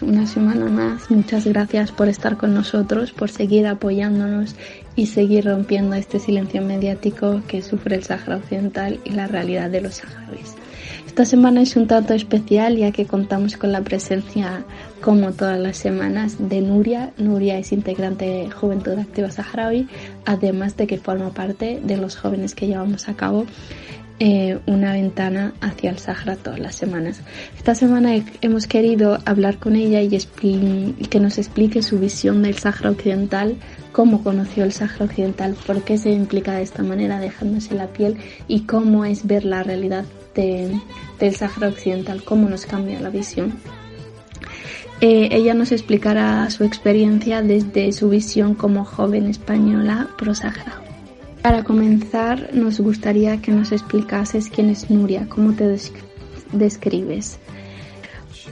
[0.00, 1.10] Bienvenidos una semana más.
[1.10, 4.54] Muchas gracias por estar con nosotros, por seguir apoyándonos
[4.96, 9.80] y seguir rompiendo este silencio mediático que sufre el Sahara Occidental y la realidad de
[9.80, 10.54] los saharauis.
[11.06, 14.64] Esta semana es un tanto especial ya que contamos con la presencia,
[15.00, 17.12] como todas las semanas, de Nuria.
[17.16, 19.88] Nuria es integrante de Juventud Activa Saharaui,
[20.26, 23.46] además de que forma parte de los jóvenes que llevamos a cabo
[24.20, 27.20] eh, una ventana hacia el Sahara todas las semanas.
[27.56, 30.08] Esta semana hemos querido hablar con ella y,
[31.08, 33.56] que nos explique su visión del Sahara Occidental,
[33.92, 38.16] cómo conoció el Sahara Occidental, por qué se implica de esta manera dejándose la piel
[38.48, 43.54] y cómo es ver la realidad del Sahara Occidental, cómo nos cambia la visión.
[45.00, 50.87] Eh, ella nos explicará su experiencia desde su visión como joven española pro-Sahara.
[51.48, 55.64] Para comenzar, nos gustaría que nos explicases quién es Nuria, cómo te
[56.52, 57.38] describes.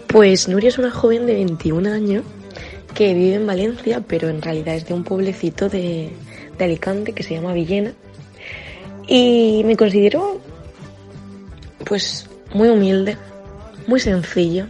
[0.06, 2.24] Pues Nuria es una joven de 21 años
[2.94, 6.10] que vive en Valencia, pero en realidad es de un pueblecito de,
[6.58, 7.92] Alicante que se llama Villena.
[9.06, 10.40] Y me considero
[11.84, 13.18] pues muy humilde,
[13.86, 14.68] muy sencilla.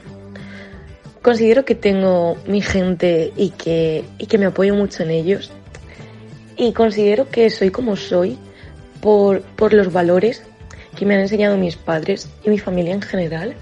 [1.22, 5.53] Considero que tengo mi gente y que, y que me apoyo mucho en ellos
[6.56, 8.39] y considero que soy como soy
[9.00, 10.43] por, por los valores
[10.97, 13.55] que me han enseñado mis padres y mi familia en general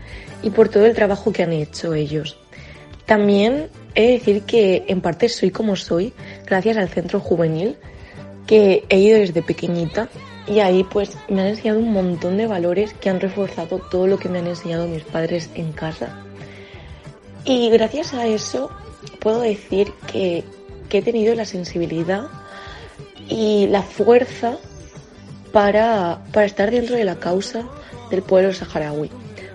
[0.43, 2.39] y por todo el trabajo que han hecho ellos.
[3.07, 6.13] También he de decir que en parte soy como soy
[6.47, 7.77] gracias al centro juvenil
[8.47, 10.09] que he ido desde pequeñita
[10.47, 14.19] y ahí pues me han enseñado un montón de valores que han reforzado todo lo
[14.19, 16.23] que me han enseñado mis padres en casa.
[17.45, 18.71] Y gracias a eso
[19.21, 20.45] puedo decir que,
[20.89, 22.29] que he tenido la sensibilidad
[23.29, 24.57] y la fuerza
[25.53, 27.65] para, para estar dentro de la causa
[28.11, 29.11] del pueblo saharaui,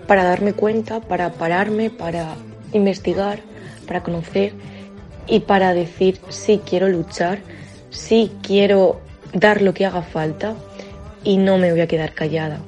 [0.06, 2.36] para darme cuenta, para pararme, para
[2.72, 3.40] investigar,
[3.86, 4.52] para conocer
[5.26, 7.40] y para decir sí quiero luchar,
[7.90, 9.00] sí quiero
[9.32, 10.54] dar lo que haga falta
[11.22, 12.60] y no me voy a quedar callada.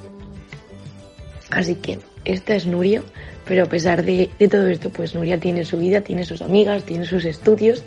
[1.51, 3.03] Así que esta es Nuria,
[3.47, 6.85] pero a pesar de, de todo esto, pues Nuria tiene su vida, tiene sus amigas,
[6.85, 7.83] tiene sus estudios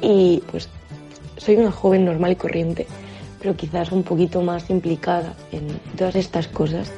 [0.00, 0.68] y pues
[1.36, 2.86] soy una joven normal y corriente,
[3.40, 5.66] pero quizás un poquito más implicada en
[5.96, 6.92] todas estas cosas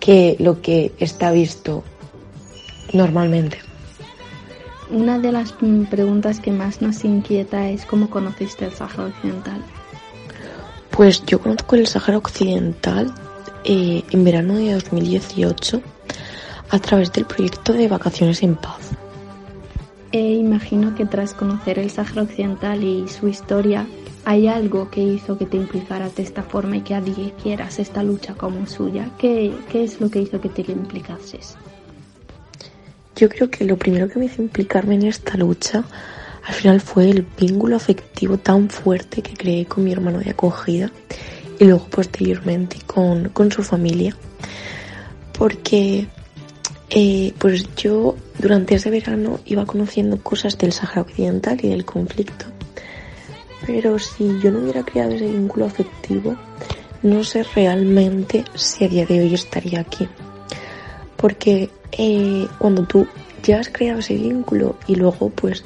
[0.00, 1.82] que lo que está visto
[2.92, 3.58] normalmente.
[4.90, 5.54] Una de las
[5.90, 9.62] preguntas que más nos inquieta es cómo conociste el Sáhara Occidental.
[10.90, 13.12] Pues yo conozco el Sáhara Occidental
[13.64, 15.80] eh, en verano de 2018
[16.68, 18.90] a través del proyecto de Vacaciones en Paz.
[20.14, 23.84] E imagino que tras conocer el Sáhara Occidental y su historia,
[24.24, 28.34] hay algo que hizo que te implicaras de esta forma y que quieras esta lucha
[28.34, 29.10] como suya.
[29.18, 31.56] ¿Qué, ¿Qué es lo que hizo que te implicases?
[33.16, 35.82] Yo creo que lo primero que me hizo implicarme en esta lucha
[36.46, 40.92] al final fue el vínculo afectivo tan fuerte que creé con mi hermano de acogida
[41.58, 44.16] y luego posteriormente con, con su familia.
[45.36, 46.06] Porque
[46.90, 52.46] eh, pues yo durante ese verano iba conociendo cosas del Sahara Occidental y del conflicto.
[53.66, 56.36] Pero si yo no hubiera creado ese vínculo afectivo,
[57.02, 60.08] no sé realmente si a día de hoy estaría aquí.
[61.16, 63.06] Porque eh, cuando tú
[63.42, 65.64] ya has creado ese vínculo y luego pues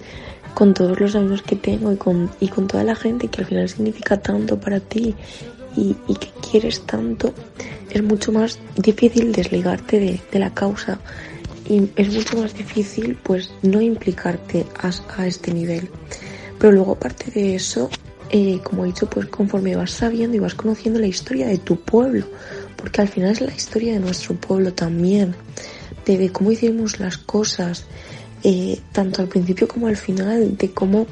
[0.54, 3.46] con todos los amigos que tengo y con, y con toda la gente que al
[3.46, 5.14] final significa tanto para ti
[5.76, 7.32] y, que quieres tanto,
[7.90, 10.98] es mucho más difícil desligarte de, la causa
[11.37, 11.37] y
[11.96, 15.88] es mucho más difícil pues no implicarte a, este nivel.
[16.58, 17.90] Pero luego aparte de eso,
[18.30, 21.80] eh, como he dicho, pues conforme vas sabiendo y vas conociendo la historia de tu
[21.80, 22.26] pueblo,
[22.76, 25.34] porque al final es la historia de nuestro pueblo también,
[26.06, 27.84] de, cómo hicimos las cosas,
[28.42, 31.06] eh, tanto al principio como al final, de cómo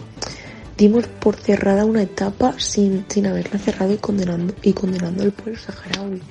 [0.79, 5.61] dimos por cerrada una etapa sin, sin haberla cerrado y condenando, y condenando al pueblo
[5.61, 6.23] saharaui.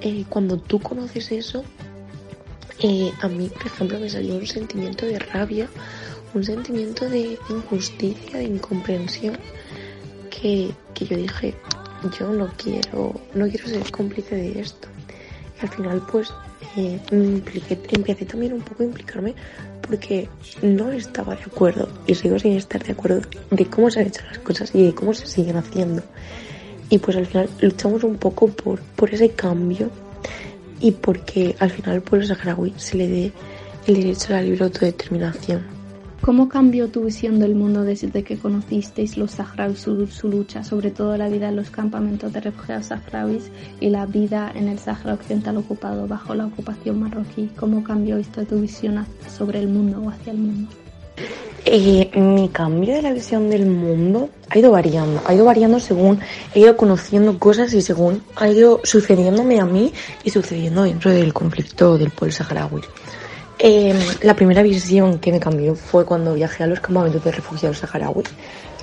[0.00, 1.64] Eh, cuando tú conoces eso,
[2.78, 5.68] eh, a mí, por ejemplo, me salió un sentimiento de rabia,
[6.34, 9.38] un sentimiento de injusticia, de incomprensión,
[10.30, 11.54] que, que yo dije,
[12.18, 14.88] yo no quiero, no quiero ser cómplice de esto.
[15.58, 16.32] Y al final, pues,
[16.76, 19.34] eh, empecé también un poco a implicarme
[19.82, 20.28] porque
[20.62, 23.20] no estaba de acuerdo y sigo sin estar de acuerdo
[23.50, 26.02] de cómo se han hecho las cosas y de cómo se siguen haciendo.
[26.88, 29.90] Y pues al final luchamos un poco por, por ese cambio
[30.82, 33.32] y porque al final al pueblo saharaui se le dé
[33.86, 35.62] el derecho a la libre autodeterminación.
[36.20, 40.92] ¿Cómo cambió tu visión del mundo desde que conocisteis los saharauis, su, su, lucha, sobre
[40.92, 43.50] todo la vida en los campamentos de refugiados saharauis
[43.80, 47.50] y la vida en el Sahara Occidental ocupado bajo la ocupación marroquí?
[47.56, 49.04] ¿Cómo cambió esta tu visión
[49.36, 50.68] sobre el mundo o hacia el mundo?
[51.64, 56.18] Eh, mi cambio de la visión del mundo ha ido variando, ha ido variando según
[56.54, 59.92] he ido conociendo cosas y según ha ido sucediéndome a mí
[60.24, 62.82] y sucediendo dentro del conflicto del pueblo saharaui.
[63.60, 67.78] Eh, la primera visión que me cambió fue cuando viajé a los campamentos de refugiados
[67.78, 68.26] saharauis,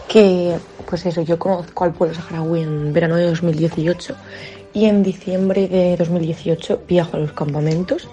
[0.08, 0.56] que
[0.88, 4.16] pues eso, yo conozco al pueblo saharaui en verano de 2018
[4.74, 8.08] y en diciembre de 2018 viajo a los campamentos.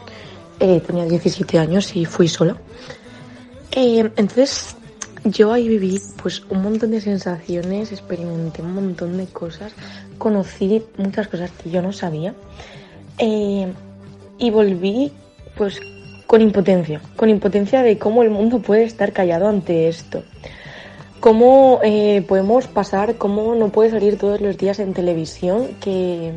[0.59, 2.57] Eh, tenía 17 años y fui sola.
[3.73, 4.77] Eh, entonces
[5.25, 9.73] yo ahí viví pues un montón de sensaciones, experimenté un montón de cosas,
[10.19, 12.35] conocí muchas cosas que yo no sabía
[13.19, 13.73] eh,
[14.39, 15.13] y volví
[15.57, 15.81] pues
[16.27, 20.23] con impotencia, con impotencia de cómo el mundo puede estar callado ante esto.
[21.21, 26.33] Cómo eh, podemos pasar, cómo no puede salir todos los días en televisión que,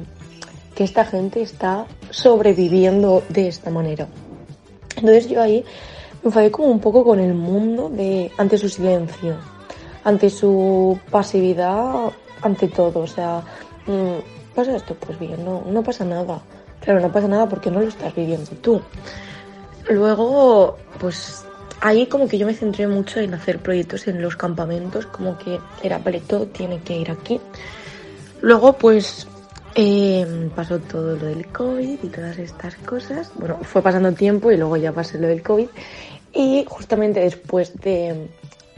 [0.73, 4.07] que esta gente está sobreviviendo de esta manera.
[4.95, 5.63] Entonces yo ahí
[6.21, 9.35] me enfadé como un poco con el mundo de, ante su silencio,
[10.03, 12.11] ante su pasividad,
[12.41, 12.99] ante todo.
[12.99, 13.41] O sea,
[13.87, 16.41] mm, pasa esto, pues bien, no, no pasa nada.
[16.81, 18.81] Claro, no pasa nada porque no lo estás viviendo tú.
[19.89, 21.45] Luego, pues
[21.81, 25.59] ahí como que yo me centré mucho en hacer proyectos en los campamentos, como que
[25.83, 27.39] era, vale, todo tiene que ir aquí.
[28.41, 29.27] Luego, pues
[29.75, 33.31] eh, pasó todo lo del COVID y todas estas cosas.
[33.35, 35.67] Bueno, fue pasando tiempo y luego ya pasó lo del COVID.
[36.33, 38.27] Y justamente después de,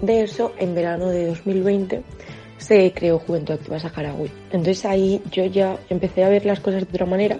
[0.01, 2.03] de eso, en verano de 2020,
[2.57, 4.31] se creó Juventud Activa Saharaui.
[4.51, 7.39] Entonces ahí yo ya empecé a ver las cosas de otra manera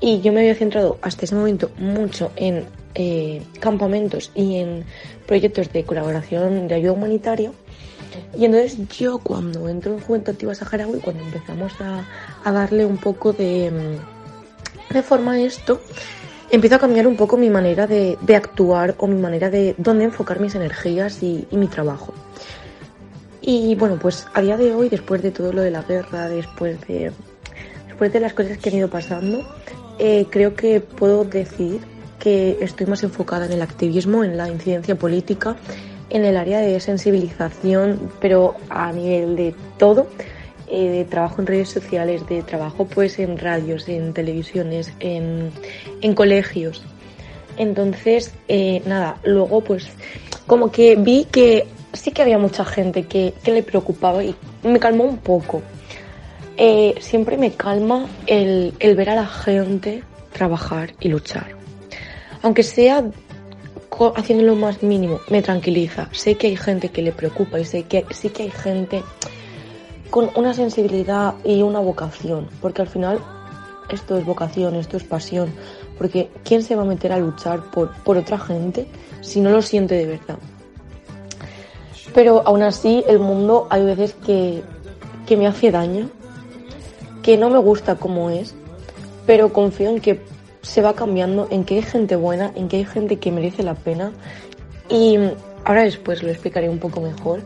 [0.00, 4.84] y yo me había centrado hasta ese momento mucho en eh, campamentos y en
[5.26, 7.52] proyectos de colaboración de ayuda humanitaria.
[8.36, 12.04] Y entonces yo cuando entro en Juventud Activa Saharaui, cuando empezamos a,
[12.44, 13.98] a darle un poco de,
[14.90, 15.80] de forma a esto,
[16.50, 20.04] empiezo a cambiar un poco mi manera de, de, actuar o mi manera de dónde
[20.04, 22.12] enfocar mis energías y, y, mi trabajo.
[23.42, 26.80] Y bueno, pues a día de hoy, después de todo lo de la guerra, después
[26.86, 27.12] de,
[27.86, 29.46] después de las cosas que han ido pasando,
[29.98, 31.80] eh, creo que puedo decir
[32.18, 35.56] que estoy más enfocada en el activismo, en la incidencia política,
[36.10, 40.06] en el área de sensibilización, pero a nivel de todo,
[40.68, 45.50] eh, de trabajo en redes sociales, de trabajo pues en radios, en televisiones, en,
[46.00, 46.82] en colegios.
[47.56, 49.88] Entonces, eh, nada, luego pues
[50.46, 54.78] como que vi que sí que había mucha gente que, que le preocupaba y me
[54.78, 55.62] calmó un poco.
[56.56, 60.02] Eh, siempre me calma el, el ver a la gente
[60.32, 61.60] trabajar y luchar
[62.42, 63.04] aunque sea
[64.16, 66.08] haciendo lo más mínimo, me tranquiliza.
[66.12, 69.02] Sé que hay gente que le preocupa y sé que sí que hay gente
[70.10, 73.20] con una sensibilidad y una vocación, porque al final
[73.90, 75.52] esto es vocación, esto es pasión,
[75.98, 78.86] porque ¿quién se va a meter a luchar por, por otra gente
[79.20, 80.38] si no lo siente de verdad?
[82.14, 84.62] Pero aún así el mundo hay veces que,
[85.26, 86.08] que me hace daño,
[87.22, 88.54] que no me gusta como es,
[89.26, 90.20] pero confío en que
[90.62, 93.74] se va cambiando, en que hay gente buena, en que hay gente que merece la
[93.74, 94.12] pena.
[94.88, 95.16] Y
[95.64, 97.42] ahora después lo explicaré un poco mejor,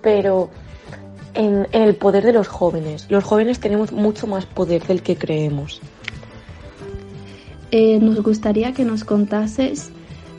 [0.00, 0.50] pero
[1.34, 3.06] en, el poder de los jóvenes.
[3.08, 5.80] Los jóvenes tenemos mucho más poder del que creemos.
[7.70, 9.90] Eh, nos gustaría que nos contases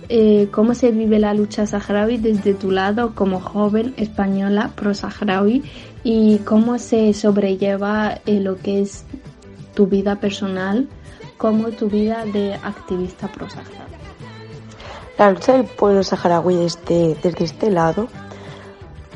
[0.10, 5.64] eh, cómo se vive la lucha saharaui desde tu lado como joven española pro-saharaui
[6.04, 9.06] y cómo se sobrelleva eh, lo que es
[9.74, 10.88] tu vida personal
[11.38, 13.94] como tu vida de activista pro-saharaui.
[15.18, 18.08] La lucha del pueblo saharaui desde, desde este lado,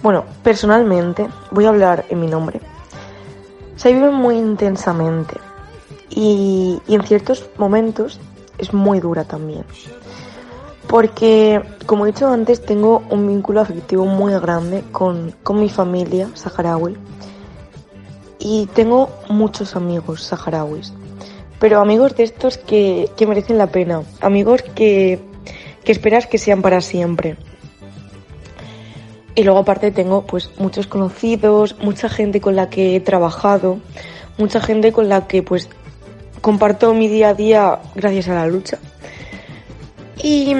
[0.03, 2.61] bueno, personalmente, voy a hablar en mi nombre,
[3.75, 5.39] se vive muy intensamente.
[6.09, 8.19] y, y en ciertos momentos
[8.57, 9.65] es muy dura también.
[10.87, 16.29] Porque, como he dicho antes, tengo un vínculo afectivo muy grande con, con mi familia
[16.33, 16.97] saharaui
[18.39, 20.93] y tengo muchos amigos saharauis,
[21.59, 25.19] pero amigos de estos que, que merecen la pena, amigos que,
[25.83, 27.37] que esperas que sean para siempre.
[29.35, 33.79] Y luego aparte tengo pues muchos conocidos, mucha gente con la que he trabajado,
[34.37, 35.69] mucha gente con la que pues
[36.41, 38.79] comparto mi día a día gracias a la lucha.
[40.23, 40.53] Y,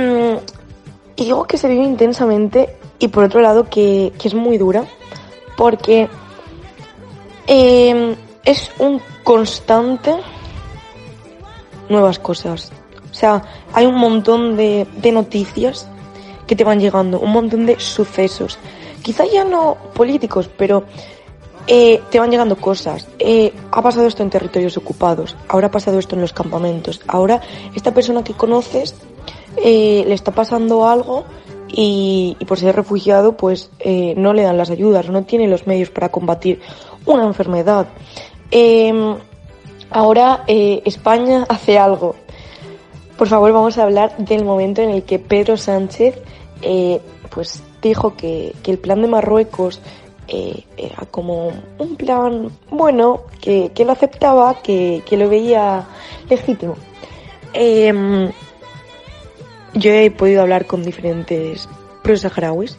[1.15, 4.85] y digo que se vive intensamente y por otro lado que, que es muy dura
[5.55, 6.07] porque
[7.47, 10.15] eh, es un constante
[11.89, 12.71] nuevas cosas.
[13.09, 15.87] O sea, hay un montón de, de noticias
[16.45, 18.57] que te van llegando, un montón de sucesos.
[19.01, 20.83] Quizá ya no políticos, pero
[21.67, 23.07] eh, te van llegando cosas.
[23.19, 27.41] Eh, ha pasado esto en territorios ocupados, ahora ha pasado esto en los campamentos, ahora
[27.75, 28.95] esta persona que conoces
[29.57, 31.25] eh, le está pasando algo
[31.67, 35.67] y, y por ser refugiado pues eh, no le dan las ayudas, no tiene los
[35.67, 36.61] medios para combatir
[37.05, 37.87] una enfermedad.
[39.89, 42.15] Ahora eh, España hace algo.
[43.17, 46.21] Por favor, vamos a hablar del momento en el que Pedro Sánchez
[46.61, 49.81] eh, pues dijo que, que el plan de Marruecos
[50.27, 55.87] eh, era como un plan bueno, que, que lo aceptaba, que, que lo veía
[56.29, 56.75] legítimo.
[57.53, 58.31] Eh,
[59.73, 61.67] yo he podido hablar con diferentes
[62.03, 62.77] pro-saharauis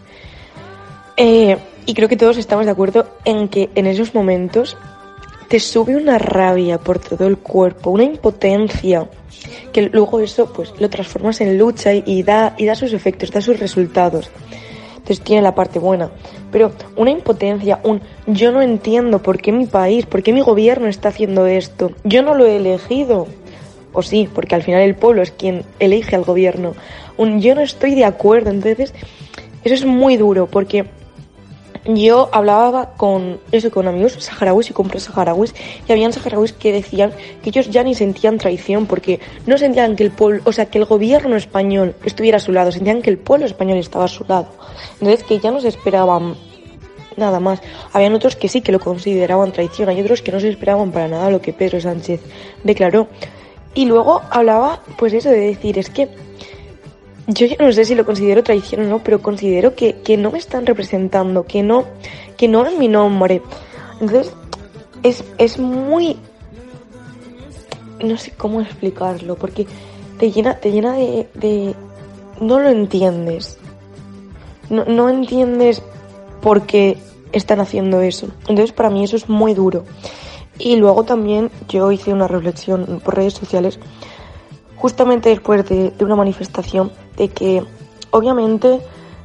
[1.17, 4.77] y creo que todos estamos de acuerdo en que en esos momentos
[5.49, 9.09] te sube una rabia por todo el cuerpo, una impotencia,
[9.73, 13.41] que luego eso pues lo transformas en lucha y, da, y da sus efectos, da
[13.41, 14.31] sus resultados.
[15.09, 16.11] Entonces tiene la parte buena.
[16.53, 20.87] Pero una impotencia, un yo no entiendo por qué mi país, por qué mi gobierno
[20.87, 21.93] está haciendo esto.
[22.05, 23.27] Yo no lo he elegido.
[23.95, 26.75] O sí, porque al final el pueblo es quien elige al gobierno.
[27.17, 28.51] Un yo no estoy de acuerdo.
[28.51, 28.93] Entonces,
[29.65, 30.85] eso es muy duro porque
[31.85, 35.55] yo hablaba con eso con amigos saharauis y con pro-saharauis
[35.87, 40.05] y habían saharauis que decían que ellos ya ni sentían traición porque no sentían que
[40.05, 43.19] el pueblo, o sea, que el gobierno español estuviera a su lado, sentían que el
[43.19, 44.49] pueblo español estaba a su lado.
[45.01, 46.37] Entonces que ya no se esperaban
[47.17, 47.61] nada más.
[47.93, 51.09] Habían otros que sí que lo consideraban traición, hay otros que no se esperaban para
[51.09, 52.21] nada lo que Pedro Sánchez
[52.65, 53.09] declaró.
[53.75, 56.09] Y luego hablaba pues eso de decir, es que
[57.29, 60.31] yo ya no sé si lo considero traición o no, pero considero que, que no
[60.31, 61.85] me están representando, que no,
[62.39, 63.43] que no es mi nombre.
[64.01, 64.33] Entonces,
[65.03, 66.17] es, es muy,
[68.03, 69.67] no sé cómo explicarlo, porque
[70.19, 71.75] te llena, te llena de, de
[72.41, 73.59] no lo entiendes.
[74.71, 75.83] No, no entiendes
[76.41, 76.97] por qué
[77.33, 78.29] están haciendo eso.
[78.49, 79.85] Entonces, para mí eso es muy duro.
[80.59, 83.79] Y luego también yo hice una reflexión por redes sociales
[84.77, 87.63] justamente después de, de una manifestación de que
[88.11, 88.81] obviamente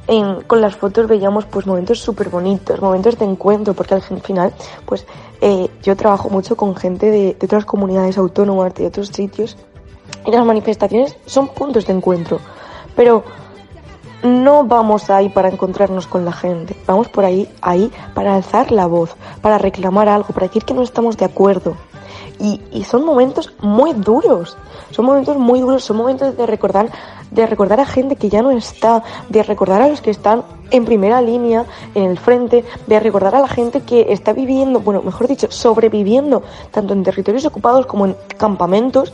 [0.06, 4.52] en, con las fotos veíamos pues momentos súper bonitos, momentos de encuentro, porque al final
[4.84, 5.06] pues
[5.40, 9.56] eh, yo trabajo mucho con gente de, de otras comunidades autónomas, de otros sitios,
[10.26, 12.40] y las manifestaciones son puntos de encuentro,
[12.94, 13.24] pero
[14.22, 18.86] no vamos ahí para encontrarnos con la gente, vamos por ahí, ahí para alzar la
[18.86, 21.76] voz, para reclamar algo, para decir que no estamos de acuerdo.
[22.38, 24.56] Y, y son momentos muy duros,
[24.90, 26.90] son momentos muy duros, son momentos de recordar,
[27.30, 30.84] de recordar a gente que ya no está, de recordar a los que están en
[30.84, 31.64] primera línea,
[31.94, 36.42] en el frente, de recordar a la gente que está viviendo, bueno, mejor dicho, sobreviviendo,
[36.70, 39.12] tanto en territorios ocupados como en campamentos,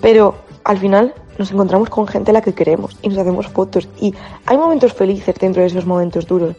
[0.00, 3.88] pero al final nos encontramos con gente a la que queremos y nos hacemos fotos
[4.00, 4.14] y
[4.46, 6.56] hay momentos felices dentro de esos momentos duros,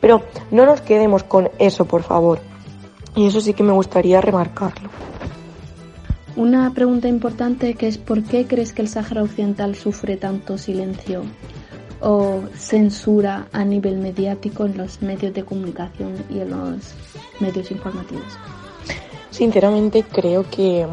[0.00, 2.40] pero no nos quedemos con eso, por favor.
[3.18, 4.90] Y eso sí que me gustaría remarcarlo.
[6.36, 11.24] Una pregunta importante que es ¿por qué crees que el Sáhara Occidental sufre tanto silencio
[12.00, 16.94] o censura a nivel mediático en los medios de comunicación y en los
[17.40, 18.38] medios informativos?
[19.32, 20.86] Sinceramente creo que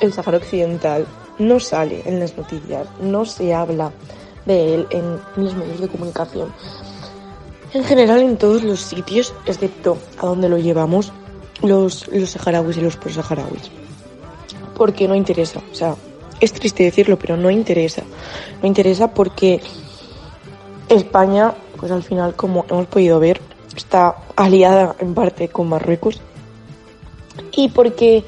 [0.00, 1.04] el Sáhara Occidental
[1.40, 3.90] no sale en las noticias, no se habla
[4.46, 6.52] de él en los medios de comunicación.
[7.74, 11.12] En general en todos los sitios, excepto a donde lo llevamos,
[11.62, 13.70] los, los saharauis y los pro-saharauis.
[14.76, 15.94] Porque no interesa, o sea,
[16.40, 18.02] es triste decirlo, pero no interesa.
[18.60, 19.60] No interesa porque
[20.88, 23.40] España, pues al final, como hemos podido ver,
[23.76, 26.20] está aliada en parte con Marruecos.
[27.52, 28.24] Y porque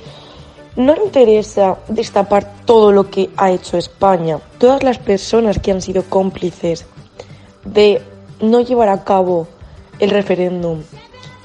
[0.77, 6.05] no interesa destapar todo lo que ha hecho España, todas las personas que han sido
[6.05, 6.87] cómplices
[7.65, 8.03] de
[8.41, 9.47] no llevar a cabo
[9.99, 10.83] el referéndum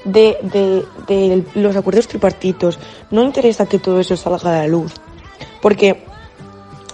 [0.04, 2.78] de, de, de los acuerdos tripartitos.
[3.10, 4.94] No interesa que todo eso salga a la luz.
[5.60, 6.04] Porque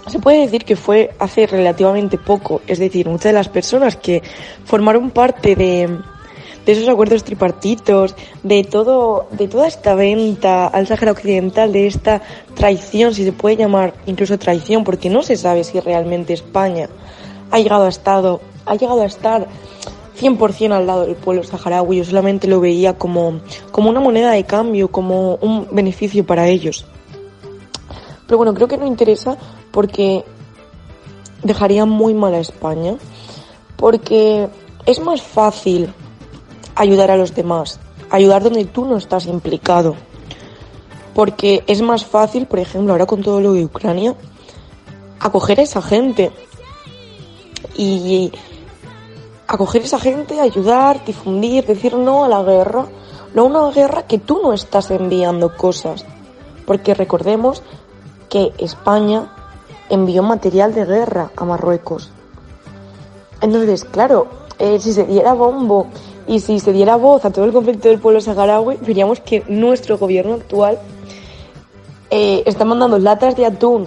[0.07, 2.63] se puede decir que fue hace relativamente poco.
[2.67, 4.23] Es decir, muchas de las personas que
[4.65, 5.99] formaron parte de,
[6.67, 12.23] de esos acuerdos tripartitos, de todo, de toda esta venta al Sáhara Occidental, de esta
[12.55, 16.89] traición, si se puede llamar incluso traición, porque no se sabe si realmente España
[17.51, 19.47] ha llegado a estado, ha llegado a estar
[20.19, 24.45] 100% al lado del pueblo saharaui, yo solamente lo veía como, como una moneda de
[24.45, 26.87] cambio, como un beneficio para ellos.
[28.27, 29.37] Pero bueno, creo que no interesa
[29.71, 30.25] porque
[31.43, 32.97] dejaría muy mal a España,
[33.77, 34.49] porque
[34.85, 35.93] es más fácil
[36.75, 37.79] ayudar a los demás,
[38.11, 39.97] ayudar donde tú no estás implicado,
[41.15, 44.15] porque es más fácil, por ejemplo, ahora con todo lo de Ucrania,
[45.21, 46.31] acoger a esa gente.
[47.77, 48.33] Y
[49.47, 52.87] acoger a esa gente, ayudar, difundir, decir no a la guerra,
[53.35, 56.05] no a una guerra que tú no estás enviando cosas.
[56.67, 57.63] Porque recordemos
[58.29, 59.33] que España
[59.89, 62.11] envió material de guerra a Marruecos.
[63.41, 64.27] Entonces, claro,
[64.59, 65.87] eh, si se diera bombo
[66.27, 69.99] y si se diera voz a todo el conflicto del pueblo saharaui, veríamos que nuestro
[69.99, 70.79] gobierno actual
[72.11, 73.87] eh, está mandando latas de atún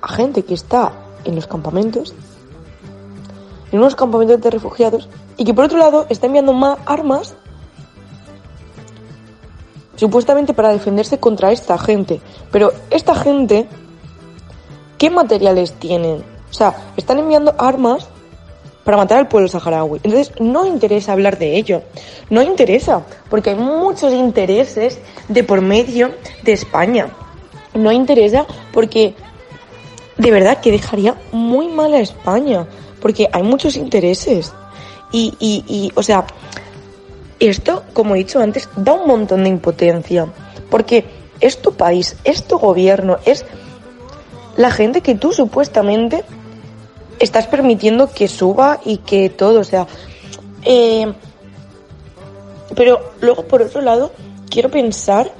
[0.00, 0.92] a gente que está
[1.24, 2.14] en los campamentos
[3.72, 7.34] en unos campamentos de refugiados y que por otro lado está enviando más armas
[9.96, 12.20] supuestamente para defenderse contra esta gente.
[12.50, 13.66] Pero esta gente,
[14.98, 16.24] ¿qué materiales tienen?
[16.50, 18.08] O sea, están enviando armas
[18.84, 20.00] para matar al pueblo saharaui.
[20.02, 21.82] Entonces, no interesa hablar de ello.
[22.30, 27.08] No interesa, porque hay muchos intereses de por medio de España.
[27.72, 29.16] No interesa porque
[30.16, 32.66] de verdad que dejaría muy mal a España
[33.00, 34.52] porque hay muchos intereses.
[35.12, 36.26] Y, y, y, o sea,
[37.38, 40.26] esto, como he dicho antes, da un montón de impotencia,
[40.70, 41.04] porque
[41.40, 43.44] es tu país, es tu gobierno, es
[44.56, 46.24] la gente que tú supuestamente
[47.18, 49.86] estás permitiendo que suba y que todo, o sea,
[50.64, 51.12] eh,
[52.74, 54.12] pero luego por otro lado
[54.48, 55.30] quiero pensar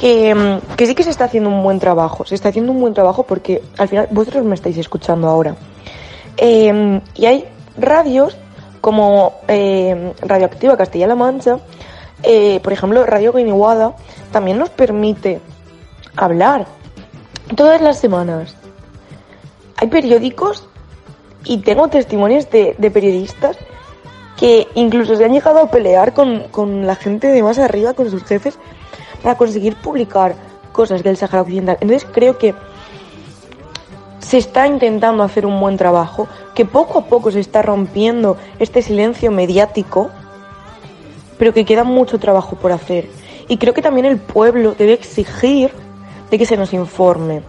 [0.00, 2.94] que, que sí que se está haciendo un buen trabajo, se está haciendo un buen
[2.94, 5.56] trabajo porque al final vosotros me estáis escuchando ahora.
[6.38, 7.44] Eh, y hay
[7.76, 8.34] radios
[8.80, 11.58] como eh, Radioactiva Castilla-La Mancha,
[12.22, 13.94] eh, por ejemplo, Radio Guiniguada,
[14.32, 15.42] también nos permite
[16.16, 16.66] hablar
[17.54, 18.56] todas las semanas.
[19.76, 20.66] Hay periódicos
[21.44, 23.58] y tengo testimonios de, de periodistas
[24.38, 28.10] que incluso se han llegado a pelear con, con, la gente de más arriba, con
[28.10, 28.58] sus jefes,
[29.22, 30.34] para conseguir publicar
[30.72, 31.78] cosas del Sahara Occidental.
[31.80, 32.54] Entonces creo que
[34.20, 38.82] se está intentando hacer un buen trabajo, que poco a poco se está rompiendo este
[38.82, 40.10] silencio mediático,
[41.38, 43.08] pero que queda mucho trabajo por hacer.
[43.48, 45.72] Y creo que también el pueblo debe exigir
[46.30, 47.42] de que se nos informe,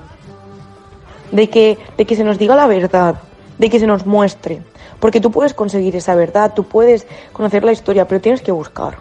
[1.32, 3.16] de que, de que se nos diga la verdad,
[3.60, 4.64] de que se nos muestre.
[5.00, 8.98] Porque tú puedes conseguir esa verdad, tú puedes conocer la historia, pero tienes que buscar.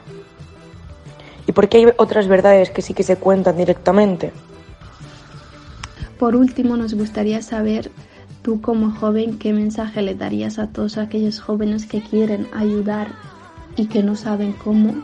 [1.50, 4.30] Y porque hay otras verdades que sí que se cuentan directamente.
[6.16, 7.90] Por último, nos gustaría saber,
[8.42, 13.08] tú como joven, qué mensaje le darías a todos aquellos jóvenes que quieren ayudar
[13.74, 14.94] y que no saben cómo,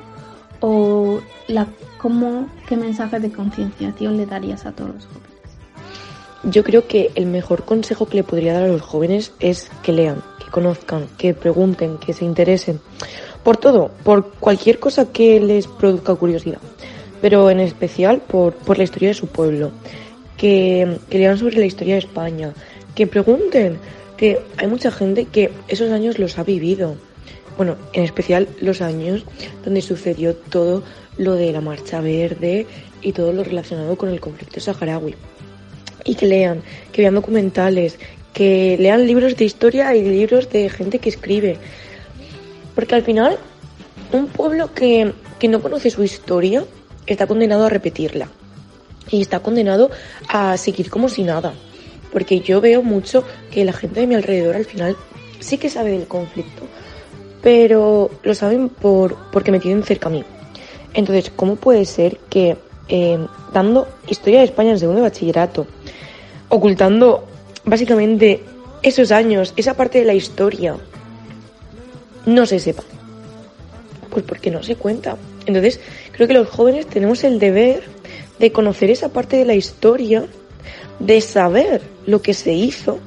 [0.61, 1.67] o la,
[1.99, 5.27] cómo, qué mensaje de concienciación le darías a todos los jóvenes.
[6.45, 9.91] Yo creo que el mejor consejo que le podría dar a los jóvenes es que
[9.91, 12.79] lean, que conozcan, que pregunten, que se interesen.
[13.47, 16.59] Por todo, por cualquier cosa que les produzca curiosidad,
[17.23, 19.71] pero en especial por, la historia de su pueblo
[20.37, 22.55] que, que lean sobre la historia de España,
[22.97, 23.79] que pregunten,
[24.17, 26.97] que hay mucha gente que esos años los ha vivido.
[27.57, 29.25] Bueno, en especial los años
[29.65, 30.83] donde sucedió todo
[31.17, 32.67] lo de la Marcha Verde
[33.01, 35.15] y todo lo relacionado con el conflicto saharaui.
[36.05, 37.97] Y que lean, que vean documentales,
[38.33, 41.59] que lean libros de historia y libros de gente que escribe.
[42.77, 43.37] Porque al final,
[44.13, 46.65] un pueblo que, que no conoce su historia
[47.07, 48.29] está condenado a repetirla
[49.11, 49.91] y está condenado
[50.29, 51.55] a seguir como si nada.
[52.13, 54.97] Porque yo veo mucho que la gente de mi alrededor al final
[55.41, 56.63] sí que sabe del conflicto,
[57.43, 60.25] pero lo saben por, porque me tienen cerca a mí.
[60.95, 62.57] Entonces, ¿cómo puede ser que
[62.89, 63.19] eh,
[63.53, 65.67] dando historia de España en segundo de bachillerato,
[66.49, 67.25] ocultando
[67.65, 68.45] básicamente
[68.83, 70.77] esos años, esa parte de la historia,
[72.27, 72.83] no se sepa?
[74.11, 75.17] Pues porque no se cuenta.
[75.47, 75.81] Entonces,
[76.13, 77.83] creo que los jóvenes tenemos el deber
[78.39, 80.27] de conocer esa parte de la historia,
[80.99, 82.99] de saber lo que se hizo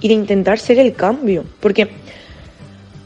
[0.00, 1.44] y de intentar ser el cambio.
[1.60, 1.90] Porque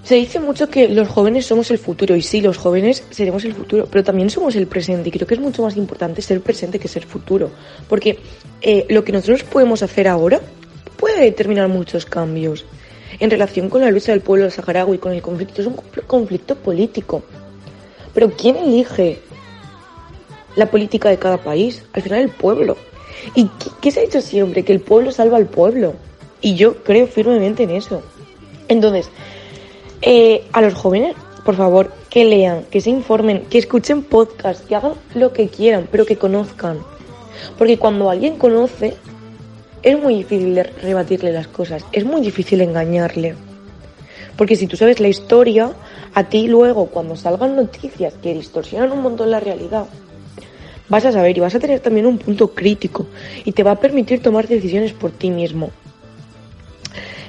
[0.06, 3.54] Se dice mucho que los jóvenes somos el futuro, y sí, los jóvenes seremos el
[3.54, 6.78] futuro, pero también somos el presente, y creo que es mucho más importante ser presente
[6.78, 7.50] que ser futuro,
[7.88, 8.20] porque
[8.62, 10.40] eh, lo que nosotros podemos hacer ahora
[10.96, 12.64] puede determinar muchos cambios.
[13.18, 15.76] En relación con la lucha del pueblo saharaui, con el conflicto, es un
[16.06, 17.22] conflicto político.
[18.12, 19.18] Pero ¿quién elige
[20.54, 21.84] la política de cada país?
[21.92, 22.76] Al final el pueblo.
[23.34, 23.48] ¿Y
[23.80, 24.64] qué, se ha dicho siempre?
[24.64, 25.94] Que el pueblo salva al pueblo.
[26.40, 28.02] Y yo creo firmemente en eso.
[28.68, 29.10] Entonces,
[30.02, 34.76] eh, a los jóvenes, por favor, que lean, que se informen, que escuchen podcasts, que
[34.76, 36.78] hagan lo que quieran, pero que conozcan.
[37.56, 38.94] Porque cuando alguien conoce,
[39.86, 43.36] es muy difícil rebatirle las cosas, es muy difícil engañarle.
[44.36, 45.70] Porque si tú sabes la historia,
[46.12, 49.86] a ti luego, cuando salgan noticias que distorsionan un montón la realidad,
[50.88, 53.06] vas a saber y vas a tener también un punto crítico
[53.44, 55.70] y te va a permitir tomar decisiones por ti mismo.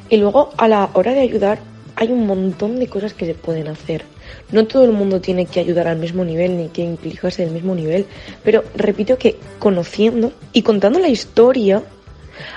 [0.10, 1.60] Y luego, a la hora de ayudar,
[1.96, 4.04] hay un montón de cosas que se pueden hacer.
[4.52, 7.76] No todo el mundo tiene que ayudar al mismo nivel ni que implicarse del mismo
[7.76, 8.08] nivel,
[8.44, 11.84] pero repito que conociendo y contando la historia,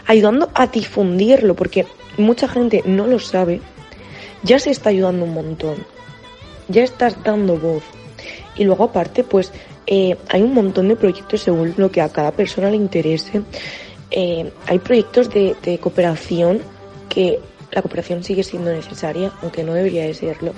[0.06, 1.86] ayudando a difundirlo, porque
[2.18, 3.60] mucha gente no lo sabe,
[4.42, 5.76] ya se está ayudando un montón.
[6.68, 7.82] Ya estás dando voz.
[8.56, 9.52] Y luego aparte, pues
[9.86, 13.42] eh, hay un montón de proyectos según lo que a cada persona le interese.
[14.10, 16.60] Eh, hay proyectos de, cooperación
[17.08, 17.40] que
[17.70, 20.52] la cooperación sigue siendo necesaria, aunque no debería de serlo.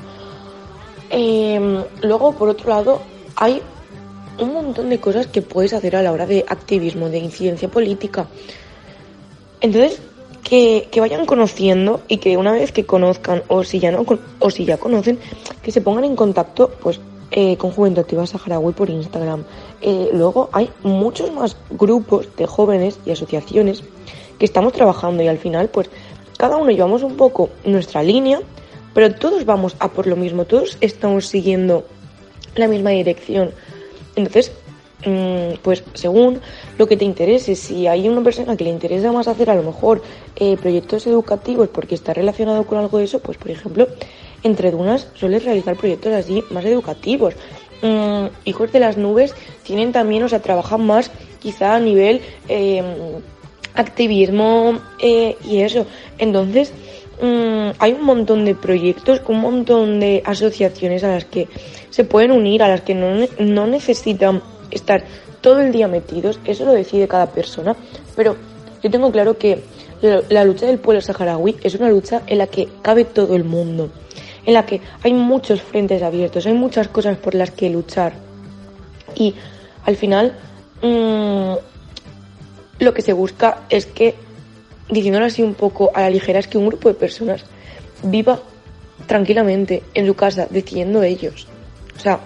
[1.11, 3.03] Em, luego, por otro lado,
[3.37, 3.61] hay
[4.39, 8.27] un montón de cosas que puedes hacer a la hora de activismo, de incidencia política.
[9.62, 10.01] Entonces,
[10.42, 14.05] que, vayan conociendo y que una vez que conozcan o si ya no
[14.38, 15.18] o si ya conocen,
[15.62, 19.44] que se pongan en contacto pues eh, con Juventud Activa Saharaui por Instagram.
[19.81, 23.83] Eh, luego hay muchos más grupos de jóvenes y asociaciones
[24.38, 25.88] que estamos trabajando y al final pues
[26.37, 28.40] cada uno llevamos un poco nuestra línea,
[28.92, 31.87] pero todos vamos a por lo mismo, todos estamos siguiendo
[32.57, 33.53] la misma dirección.
[34.16, 34.53] Entonces,
[35.62, 36.41] pues según
[36.79, 39.62] lo que te interese, si hay una persona que le interesa más hacer a lo
[39.62, 40.03] mejor
[40.37, 43.88] eh, proyectos educativos porque está relacionado con algo de eso, pues por ejemplo,
[44.43, 47.35] entre Dunas sueles realizar proyectos así más educativos.
[47.83, 49.35] Mm, hijos de las nubes
[49.65, 51.11] tienen también, o sea, trabajan más
[51.41, 52.83] quizá a nivel eh,
[53.75, 55.87] activismo eh, y eso.
[56.19, 56.73] Entonces,
[57.21, 61.49] mm, hay un montón de proyectos, un montón de asociaciones a las que
[61.91, 65.05] se pueden unir, a las que no, no necesitan estar
[65.41, 67.77] todo el día metidos, eso lo decide cada persona,
[68.17, 68.37] pero
[68.83, 69.63] yo tengo claro que
[70.29, 73.91] la lucha del pueblo saharaui es una lucha en la que cabe todo el mundo,
[74.45, 78.13] en la que hay muchos frentes abiertos, hay muchas cosas por las que luchar.
[79.15, 79.35] Y
[79.85, 80.37] al final,
[80.83, 81.55] mmm,
[82.81, 84.17] lo que se busca es que,
[84.91, 87.45] diciéndolo así un poco a la ligera, es que un grupo de personas
[88.03, 88.41] viva
[89.07, 91.47] tranquilamente en su casa, decidiendo ellos.
[91.97, 92.21] O sea,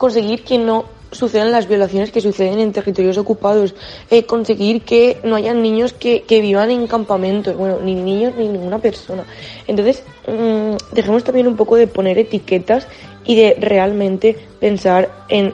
[0.00, 3.74] conseguir que no sucedan las violaciones que suceden en territorios ocupados,
[4.10, 8.78] eh, conseguir que no hayan niños que, vivan en campamentos, bueno, ni niños ni ninguna
[8.78, 9.24] persona.
[9.66, 12.86] Entonces, mmm, dejemos también un poco de poner etiquetas
[13.26, 15.52] y de realmente pensar en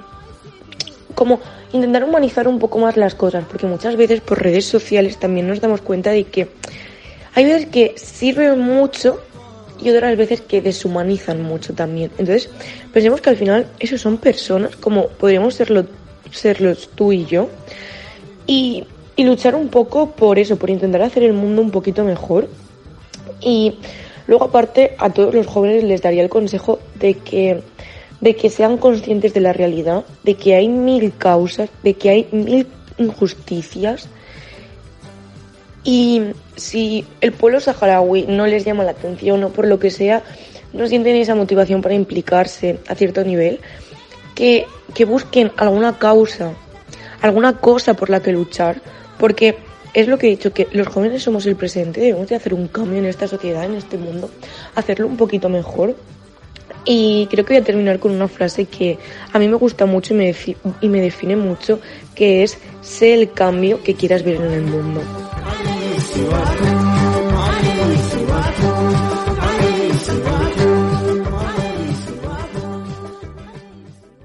[1.17, 1.41] cómo
[1.73, 5.61] intentar humanizar un poco más las cosas, porque muchas veces por redes sociales también nos
[5.61, 6.47] damos cuenta de que
[7.35, 9.21] hay veces que sirven mucho
[9.83, 12.11] y otras veces que deshumanizan mucho también.
[12.19, 12.51] Entonces,
[12.93, 15.87] pensemos que al final esos son personas como podríamos serlo,
[16.31, 17.49] serlos tú y yo
[18.47, 18.85] y,
[19.17, 22.49] y luchar un poco por eso, por intentar hacer el mundo un poquito mejor.
[23.41, 23.79] Y
[24.27, 27.63] luego aparte a todos los jóvenes les daría el consejo de que
[28.21, 32.29] de que sean conscientes de la realidad, de que hay mil causas, de que hay
[32.33, 32.67] mil
[32.99, 34.09] injusticias.
[35.87, 36.21] Y
[36.57, 40.25] si el pueblo saharaui no les llama la atención o por lo que sea,
[40.73, 43.61] no sienten esa motivación para implicarse a cierto nivel,
[44.35, 46.53] que, que busquen alguna causa,
[47.23, 48.83] alguna cosa por la que luchar,
[49.17, 49.59] porque
[49.95, 52.67] es lo que he dicho, que los jóvenes somos el presente, debemos de hacer un
[52.67, 54.29] cambio en esta sociedad, en este mundo,
[54.75, 55.95] hacerlo un poquito mejor
[56.85, 58.99] y creo que voy a terminar con una frase que
[59.33, 60.35] a mí me gusta mucho y me,
[60.81, 61.79] y me define mucho,
[62.17, 65.26] que es sé el cambio que quieras ver en el mundo.
[66.17, 67.29] Shiva Tum,
[67.61, 68.96] Hare Shiva Tum.